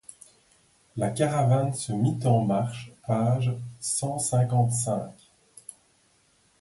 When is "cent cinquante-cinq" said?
3.79-5.11